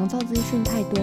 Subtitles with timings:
[0.00, 0.98] 长照资讯太多，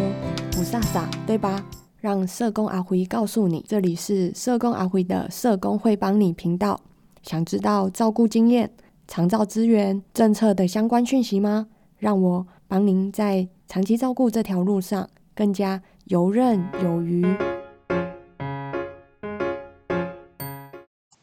[0.53, 1.63] 不飒飒，对吧？
[1.99, 6.81] 让社工阿辉告诉你，这里是社工阿辉的社工会帮你频道。
[7.21, 8.71] 想知道照顾经验、
[9.07, 11.67] 长照资源、政策的相关讯息吗？
[11.99, 17.21] 让我帮您在长期照顾这条路上更加游刃有余。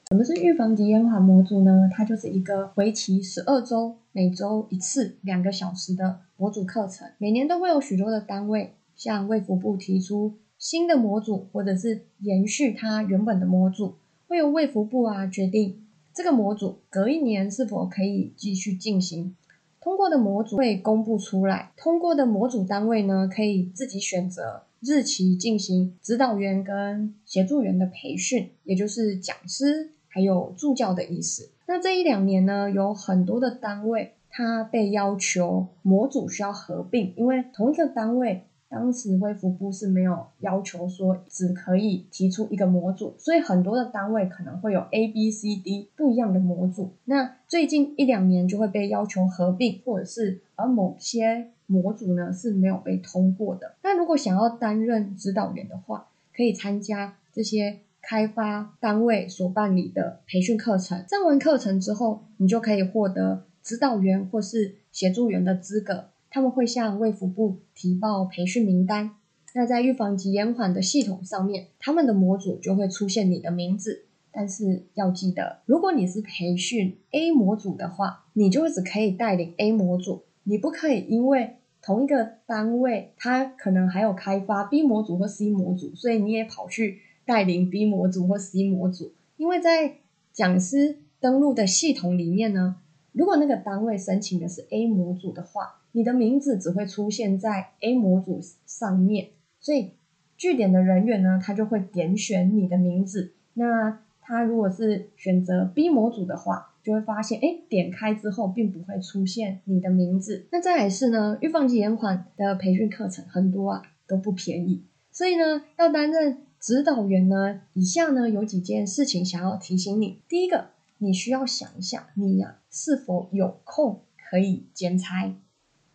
[0.07, 1.91] 什么是预防及延缓模组呢？
[1.93, 7.09] 它就是一个为期十二周、每周一次、两个小时的模组课程。
[7.19, 13.95] 每年都会有许多的单位向卫福部提出新的模组，或者是延续它原本的模组，
[14.29, 19.37] 会由卫福部啊决定这个模组隔一年是否可以继续进行。
[19.81, 29.91] 通过的模组会公布出来，通过的模组单位呢可以自己选择日期进行指导员跟协助员的培训，也就是讲师。
[30.07, 31.51] 还有助教的意思。
[31.67, 46.95] 那这一两年呢，有很多的单位，它被要求模组需要合并，因为同一个单位当时微服部是没有要求说只可以提出一个模组，所以很多的单位可能会有 A、B、C、D 不一样的模组。
[47.05, 53.77] 那最近一两年就会被要求合并，或者是而某些模组呢是没有被通过的。
[53.85, 57.79] 那如果想要担任指导员的话，可以参加这些。
[58.07, 66.11] 开发单位所办理的培训课程，上完课程之后，你就可以获得指导员或是协助员的资格。
[66.31, 69.17] 他们会向卫福部提报培训名单。
[69.55, 74.05] 那在预防及延缓的系统上面，他们的模组就会出现你的名字。
[74.31, 87.01] 但是要记得，如果你是培训 A 模组的话，你就只可以带领 A 模组，你不可以因为同一个单位它可能还有开发 B 模组或 C 模组，所以你也跑去。
[87.27, 89.95] 带领 B 模组或 C 模组，因为在
[90.35, 92.77] 讲师登录的系统里面呢，
[93.15, 99.29] 如果那个单位申请的是 A 模组的话，你的名字只会出现在 A 模组上面，
[99.61, 99.93] 所以
[100.37, 103.35] 据点的人员呢，他就会点选你的名字。
[103.55, 110.47] 那他如果是选择 B 模组的话，就会发现，哎，点开之后并不会出现你的名字。
[110.51, 114.83] 那再来是呢，预防及延缓的培训课程很多啊，都不便宜，
[115.13, 116.39] 所以呢，要担任。
[116.61, 117.61] 指导员呢？
[117.75, 120.23] 以下呢有几件事情想要提醒你。
[120.27, 120.69] 第一个，
[120.99, 125.35] 你需要想一下，你呀是否有空可以兼差？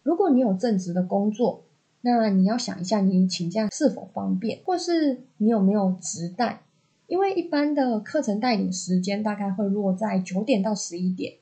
[0.03, 1.63] 如果你有正职的工作，
[2.01, 6.61] 那你要想一下，你请假是否方便，或是你有没有直带？
[7.07, 11.33] 因为一般的课程带领时间大概会落在九点到十一点，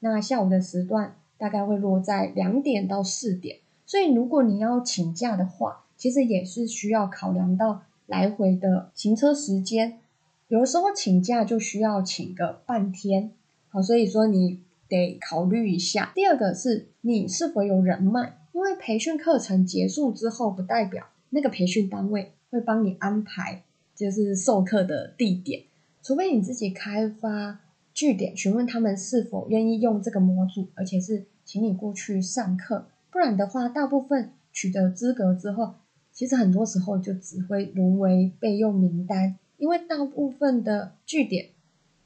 [0.00, 3.58] 那下午的时段大概会落在两点到四点。
[3.84, 7.82] 所以如果你要请假的话，其实也是需要考量到。
[8.08, 9.98] 来回的行车时间，
[10.48, 13.32] 有的时候请假就需要请个半天，
[13.68, 16.12] 好，所以说你得考虑一下。
[16.14, 23.64] 第二个是你是否有人脉，因为培训课程结束之后，不代表那个培训单位会帮你安排
[23.96, 25.64] 就是授课的地点，
[26.00, 27.58] 除非你自己开发
[27.92, 35.74] 据点，询问他们是否愿意用这个模组，而且是请你过去上课，不然的话，大部分取得资格之后。
[36.12, 41.46] 其实很多时候就只会沦为备用名单，因为大部分的据点，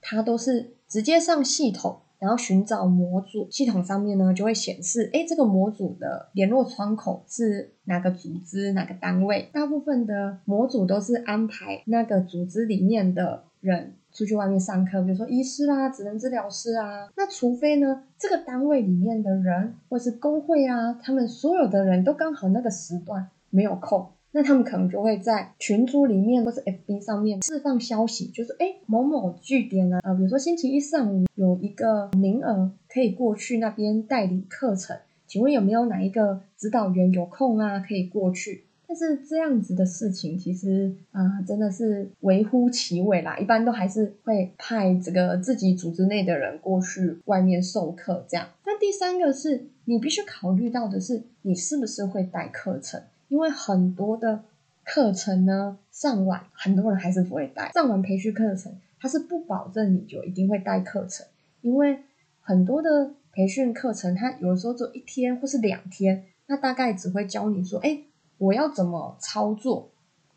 [0.00, 9.48] 它都是直接上系统，然后寻找模组，系统上面呢就会显示，哎，这个模组的联络窗口是哪个组织、哪个单位。
[9.52, 17.08] 大部分的模组都是安排那个组织里面的人出去外面上课，比如说医师啦、职能治疗师啊。
[17.16, 23.28] 那除非呢，这个单位里面的人或是工会啊，他们所有的人都刚好那个时段。
[23.52, 34.96] 没有空，那他们可能就会在群组里面或是 FB 上面释放消息，就是哎某某据点啊，呃比如说星期一上午有一个名额可以过去那边代理课程，
[35.26, 38.64] 请问有没有哪一个指导员有空啊可以过去？
[38.86, 48.48] 但是这样子的事情其实啊真的是微乎其微啦，一般都还是会派这个自己组织内的人过去外面授课这样。
[48.66, 53.00] 那第三个是你必须考虑到的是你是不是会带课程。
[53.30, 54.42] 因为很多的
[54.84, 57.70] 课程呢，上完很多人还是不会带。
[57.72, 61.24] 上完培训课程，它是不保证你就一定会带课程，
[61.62, 62.00] 因为
[62.40, 68.00] 很多的培训课程，它有时候做一天或是两天，那大概只会教你说，哎，
[68.38, 69.88] 我要怎么操作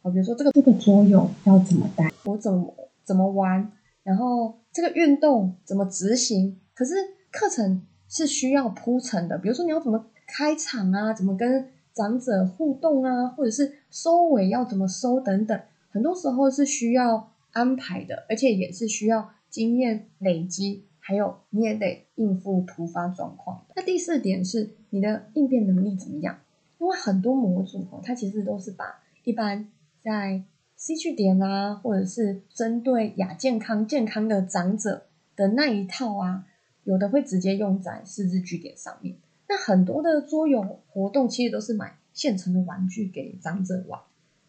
[0.04, 0.12] 啊？
[0.12, 3.72] 比如说这个这个桌游要怎么带，我怎么怎么玩，
[4.04, 6.60] 然后这个运动怎么执行。
[6.76, 6.94] 可是
[7.32, 15.60] 课程是需要铺陈的，比如说你要怎么开场啊，怎么跟长者互动啊，或者是收尾要怎么收等等，
[15.90, 23.66] 很多时候是需要安排的，而且也是需要经验累积，还有你也得应付突发状况。
[23.76, 26.40] 那第四点是你的应变能力怎么样？
[26.80, 29.70] 因为很多模组哦，它其实都是把一般
[30.02, 30.44] 在
[30.76, 35.06] C 据点啊，或者是针对亚健康健康的长者
[35.36, 36.46] 的那一套啊，
[36.84, 39.16] 有的会直接用在四字据点上面。
[39.48, 44.00] 那很多的桌游活动其实都是买现成的玩具给长者玩。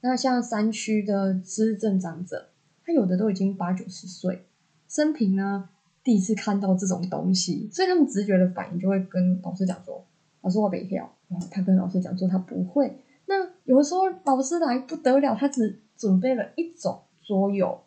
[0.00, 2.48] 那像山区的资政长者，
[2.84, 4.44] 他有的都已经八九十岁，
[4.88, 5.68] 生平呢
[6.02, 10.04] 第一次看到这种东西，所以他们直觉的反应就会跟老师讲说
[10.42, 11.10] ：“老师我没跳。”
[11.50, 12.98] 他跟老师讲说他不会。
[13.26, 17.80] 那有的时候老师来不得了，他只准备了一种桌游，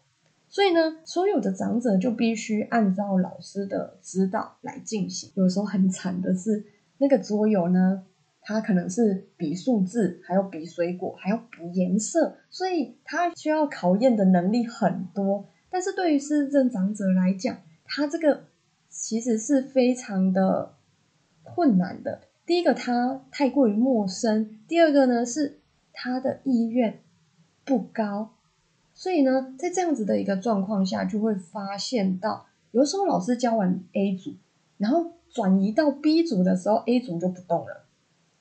[0.50, 5.30] 所以呢，所有的长者就必须按照老师的指导来进行。
[5.36, 6.66] 有时候很惨的是，
[6.98, 8.04] 那个桌游呢。
[8.50, 15.50] 它可能是比数字，还有比水果，还要补颜色，所以它需要考验的能力很多。
[15.70, 18.46] 但是对于失智长者来讲，他这个
[18.88, 20.76] 其实是非常的
[21.44, 22.22] 困难的。
[22.46, 25.60] 第一个，他太过于陌生；第二个呢，是
[25.92, 27.02] 他的意愿
[27.66, 28.32] 不高。
[28.94, 34.36] 所以呢，在这样子的一个状况下，就会发现到，有时候老师教完 A 组，
[34.78, 37.84] 然后转移到 B 组的时候，A 组就不动了。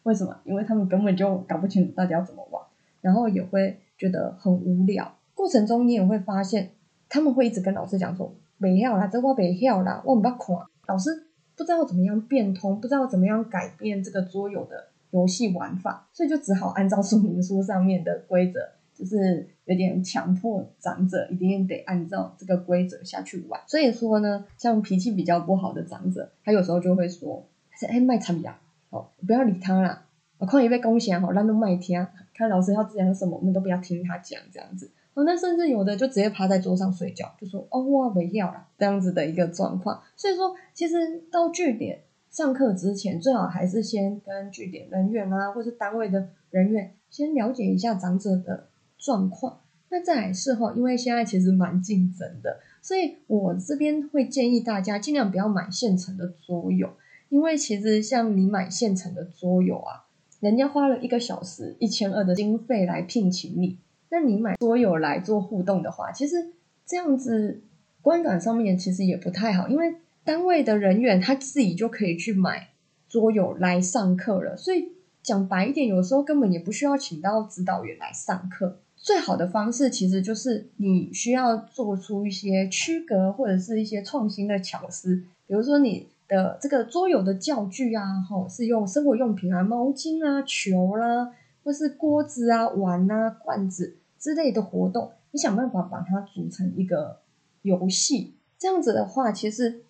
[0.04, 0.34] 为什么？
[0.44, 2.62] 因为他们根本就搞不清楚大家要怎么玩，
[3.02, 5.14] 然后也会觉得很无聊。
[5.34, 6.70] 过程中你也会发现，
[7.10, 10.56] 他们会一直跟老师讲说：“没要啦，这我没要啦，我唔要看。”
[10.88, 11.10] 老师
[11.54, 18.60] 不知道怎么样变通，不知道怎么样改变这个桌游的游戏玩法，所以就只好按照说明书上面的规则，
[18.94, 23.60] 就是有点强迫长者一定得按照这个规则下去玩。
[23.66, 27.46] 所以说呢，像脾气比较不好的长者，他有时候就会说
[27.88, 28.58] ：“哎，卖惨呀。”
[28.90, 30.06] 哦，不要理他啦。
[30.38, 34.90] 我看一被恭喜好，让都麦听，看老师要讲什么，我们都不要听他讲这样子。
[35.14, 40.00] 哦，那甚至有的就直接趴在桌上睡觉，就说哦，我没要了这样子的一个状况。
[40.14, 40.94] 所以说，其实
[41.32, 48.68] 到据点上课之前，最好还是先跟据点人员啊，或是单位的人员先了解一下长者的
[49.06, 49.60] 状况。
[49.88, 56.90] 那再来事后，因为现在其实蛮竞争的，所以我这边会建议大家尽量不要买现成的桌游。
[57.28, 60.06] 因为其实像你买现成的桌游啊，
[60.40, 63.78] 人家花了一个小时一千二的经费来聘请你，
[64.10, 66.52] 那你买桌游来做互动的话，其实
[66.84, 67.62] 这样子
[68.02, 69.94] 观感上面其实也不太好，因为
[70.24, 72.68] 单位的人员他自己就可以去买
[73.08, 74.92] 桌游来上课了，所以
[75.22, 78.78] 讲白一点，有时候根本也不需要请到指导员来上课。
[79.06, 86.08] 最好的方式其实就是你需要做出一些区隔或者是一些创新的巧思，比如说你。
[86.28, 91.32] 的这个桌游的教具啊，吼，是用生活用品啊、毛巾啊、球啦，
[91.62, 97.20] 或是锅子啊、碗啊、罐子之类的活动，你想办法把它组成一个
[97.62, 98.34] 游戏。
[98.58, 99.82] 这样子的话，其实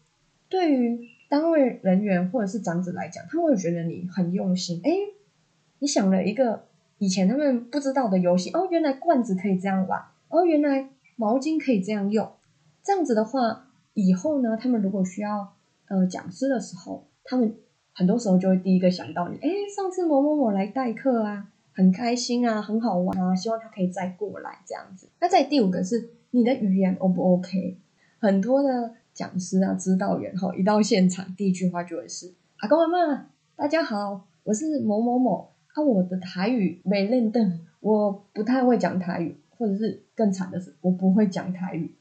[0.50, 4.82] 对于单位人员或者是长者来讲，他会觉得你很用心。
[4.84, 4.90] 哎，
[5.78, 6.66] 你想了一个
[6.98, 12.30] 以前他们不知道的游戏哦，原来罐子可以这样玩，哦，原来毛巾可以这样用。
[12.82, 15.52] 这样子的话，以后呢，他们如果需要。
[15.88, 17.54] 呃，讲师的时候，他们
[17.92, 19.36] 很多时候就会第一个想到你。
[19.36, 25.08] 哎，上次某某某来代课啊，很开心啊，很好玩啊，希望他可以再过来这样子。
[25.20, 27.78] 那在第五个是你的语言 O 不 OK？
[28.18, 37.38] 很多的讲师啊、指导员哈，一到现场第一句话就会是：阿公阿妈，大家好，我是某某某啊，我的台语没练得，
[37.80, 41.94] 我不太会讲台语，或者是更惨的是，我不会讲台语。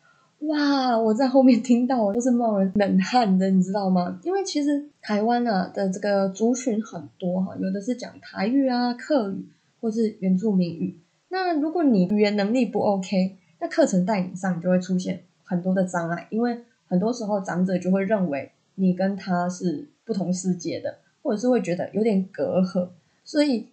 [0.48, 0.98] 哇！
[0.98, 4.18] 我在后面听到都是冒人冷汗的，你知道吗？
[4.24, 9.46] 因为其实台湾啊的这个族群很多哈，有的是讲台语啊、客语
[9.82, 10.98] 或是原住民语。
[11.28, 22.88] 那如果你语言能力不 OK，那课程带领上就会出现很多的障碍，因为很多时候长者就会认为你跟他是不同世界的，或者是会觉得有点隔阂，
[23.26, 23.68] 所以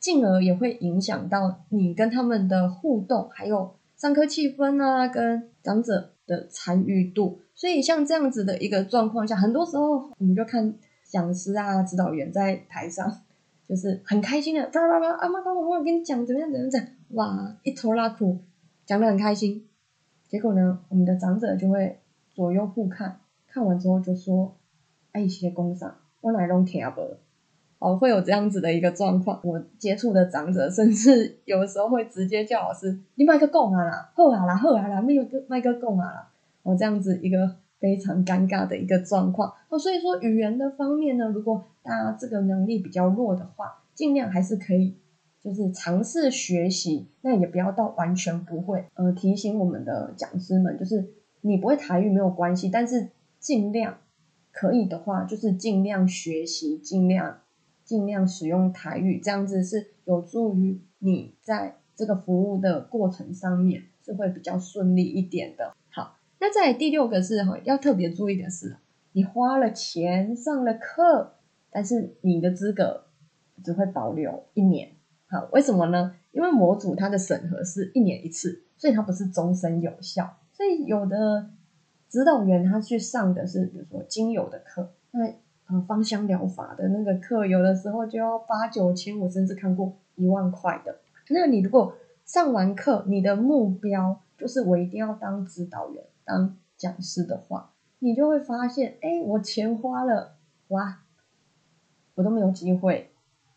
[0.00, 6.10] 进而也会影响到你跟他们的互动，还有上课气氛啊，跟长者。
[6.26, 10.74] 的参与度，所以像这样子的一个状况下，很多时候我们就看
[11.06, 13.20] 讲师啊、指导员在台上，
[13.68, 18.38] 就是很开心的，叭叭叭，阿妈刚我跟你讲怎么样怎么样，哇，一头拉苦，
[18.86, 19.68] 讲的很开心。
[20.30, 22.00] 结果呢，我们的长者就会
[22.34, 24.56] 左右互看，看完之后就说
[25.12, 27.02] ：“哎，谢谢公上，我哪拢听不？”
[27.78, 29.38] 哦，会有这样子的一个状况。
[29.42, 36.30] 我接触的长者，甚至有时候会直接叫老师：“你麦克供啊啦，好啊啦，好啊啦，没有个麦克供啊啦。”
[36.64, 39.52] 哦，这样子一个非常尴尬的一个状况。
[39.68, 44.96] 哦，所以说语言的方面呢，如果大家这个能力比较弱的话，尽量还是可以，
[45.42, 48.86] 就是尝试学习，那也不要到完全不会。
[48.94, 51.06] 呃，提醒我们的讲师们，就是
[51.42, 53.98] 你不会台语没有关系，但是尽量
[54.50, 57.40] 可以的话，就是尽量学习，尽量。
[57.84, 65.74] 尽量使用台语，这样子是有助于你在这个服务的过程上面是会比较顺利一点的。
[65.90, 68.76] 好，那在第六个是哈，要特别注意的是，
[69.12, 71.34] 你花了钱上了课，
[71.70, 73.04] 但是你的资格
[73.62, 74.92] 只会保留一年。
[75.26, 76.16] 好，为什么呢？
[76.32, 80.38] 因为模组它的审核是一年一次，所以它不是终身有效。
[80.52, 81.50] 所以有的
[82.08, 85.34] 指导员他去上的是，比如说精油的课，那
[85.68, 90.96] 呃芳香疗法的那个课，有的时候就要八九千，我甚至看过一万块的。
[91.30, 91.94] 那你如果
[92.24, 100.36] 上完课，你的目标就是我一定要当指导员、当讲师的话，你就会发现，哎，我钱花了，
[100.68, 101.02] 哇，
[102.14, 103.10] 我都没有机会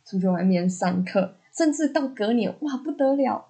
[0.05, 1.33] 出去外面上课。
[1.53, 3.47] 甚至到隔年，哇，不得了，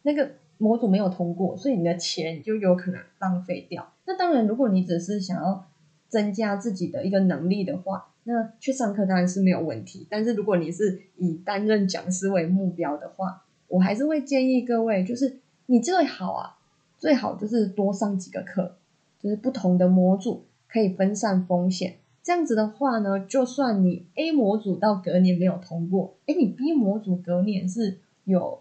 [0.00, 3.92] 那个模组没有通过，所以你的钱就有可能浪费掉。
[4.06, 5.67] 那当然，如果你只是想要
[6.08, 10.06] 增加自己的一个能力的话，那去上课当然是没有问题。
[10.10, 16.56] 但是如果你是以担任讲师为目标的话，我还是会建议各位，就是你最好啊，
[16.98, 18.76] 最好就是多上几个课，
[19.20, 21.96] 就是不同的模组可以分散风险。
[22.22, 28.60] 这样子的话呢，就算你 A 模组到隔年没有通过，哎，你 B 模组隔年是有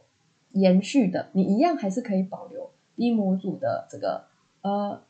[0.51, 4.23] 延续的，你一样还是可以保留 B 模组的这个
[4.61, 5.01] 呃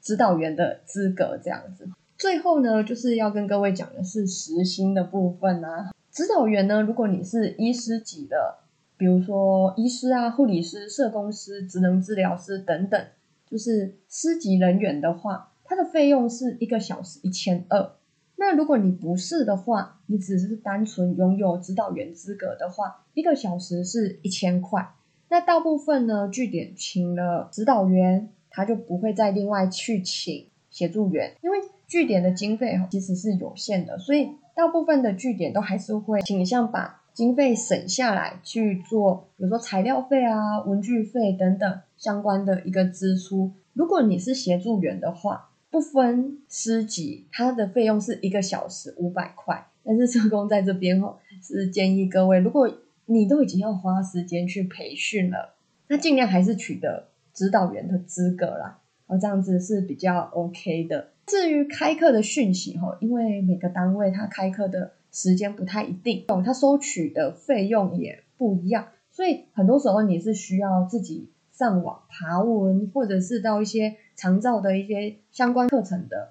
[0.00, 1.38] 指导员的资格。
[1.42, 5.90] 这样子，最后呢，就是要跟各位讲的是时薪的部分啊。
[6.10, 8.58] 指导员呢，如果你是医师级的，
[8.96, 13.06] 比如说医师啊、护理师、社工师、职能治疗师等等，
[13.48, 15.46] 就是师级人员的话。
[15.64, 17.92] 他的费用是一个小时一千二。
[18.34, 24.94] 那如果你不是的话，你只是单纯拥有指导员资格的话，一个小时是一千块。
[25.28, 43.52] 那大部分呢，据点请了指导员，他就不会再另外去请协助员，因为据点的经费其实是有限的，所以大部分的据点都还是会倾向把经费省下来去做，比如说材料费啊、文具费等等相关的一个支出。
[43.72, 49.66] 如果你是协助员的话，不分师级，他的费用是一个小时五百块。
[49.82, 52.70] 但是社工在这边哦，是建议各位，如果
[53.06, 55.54] 你都已经要花时间去培训了，
[55.88, 57.08] 那尽量还是取得
[57.40, 58.80] 指导员的资格啦。
[59.06, 61.08] 哦，这样子是比较 OK 的。
[61.24, 71.30] 至于开课的讯息哈，因为每个单位它开课的时间不太一定，哦，它收取的费用也不一样，所以很多时候你是需要自己。
[71.52, 76.30] 上网爬文，或者是到一些常照的一些相关课程的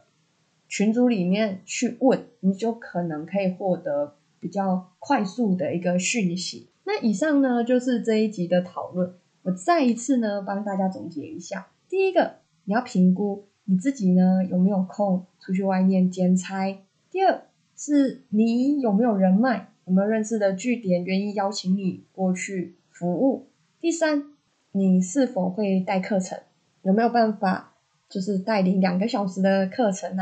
[0.68, 6.70] 群组里面去问，你就可能可以获得比较快速的一个讯息。
[6.84, 11.68] 那以上呢就是这一集的讨论，我再一次呢帮大家总结一下。
[11.88, 17.44] 第一个，你要评估你自己呢有没有空出去外面兼差；第二，
[17.76, 23.48] 是你有没有人脉，有没有认识的据点愿意邀请你过去服务；
[23.80, 24.34] 第三。
[24.72, 26.38] 你是否会带课程？
[26.84, 27.74] 有没有办法
[28.08, 30.22] 就是带领两个小时的课程呢？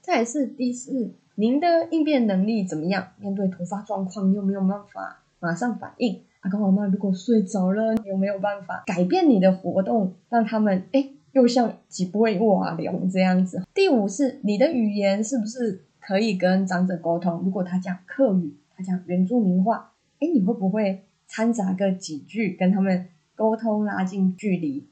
[0.00, 3.12] 再是第四，您的应变能力怎么样？
[3.20, 6.24] 面对突发状况，你有没有办法马上反应？
[6.44, 13.62] 阿公阿妈如果睡着了，有没有办法改变你的活动，让他们哎又像几位瓦流这样子？
[13.72, 17.40] 第五是你的语言是不是可以跟长者沟通？
[17.42, 23.06] 如果他讲客语，他讲原住民话，哎，你会不会掺杂个几句跟他们？
[23.36, 24.86] 沟通拉近距离。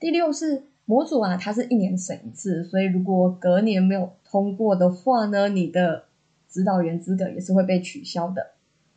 [0.00, 6.06] 第六是模组啊，它是一年审一次，所以如果隔年没有通过的话呢，你的
[6.48, 8.54] 指导员资格也是会被取消的。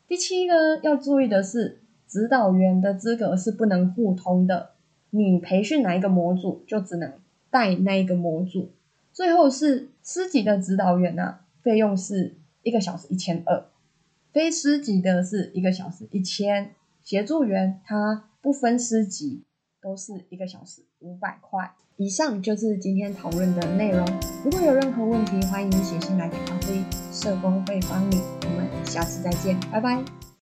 [0.08, 4.72] 第七个要注意的是，指导员的资格是不能互通的，
[5.10, 7.14] 你培训哪一个模组，就只能
[7.50, 8.72] 带那一个模组。
[9.12, 13.66] 最后是师级的指导员呢，费用是一个小时一千二，
[14.32, 16.72] 非师级的是一个小时一千，
[17.04, 18.24] 协助员他。
[18.40, 19.44] 不分师级，
[19.82, 21.74] 都是一个小时五百块。
[21.98, 24.08] 以上就是今天讨论的内容。
[24.46, 28.16] 如果有任何问题，欢迎写信来给阿辉，社工会帮你。
[28.46, 30.37] 我们下次再见，拜拜。